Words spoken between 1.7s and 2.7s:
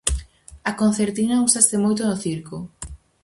moito no circo.